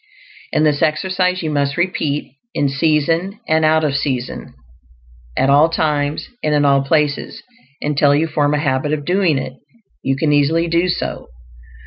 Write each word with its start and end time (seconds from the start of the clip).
And 0.51 0.65
this 0.65 0.81
exercise 0.81 1.43
you 1.43 1.51
must 1.51 1.77
repeat, 1.77 2.33
in 2.55 2.69
season 2.69 3.39
and 3.47 3.63
out 3.63 3.83
of 3.83 3.95
season, 3.95 4.55
at 5.37 5.51
all 5.51 5.69
times 5.69 6.27
and 6.43 6.55
in 6.55 6.65
all 6.65 6.81
places, 6.81 7.43
until 7.83 8.15
you 8.15 8.25
form 8.25 8.55
a 8.55 8.57
habit 8.59 8.93
of 8.93 9.05
doing 9.05 9.37
it; 9.37 9.53
you 10.01 10.15
can 10.15 10.33
easily 10.33 10.67
do 10.67 10.87
so. 10.89 11.27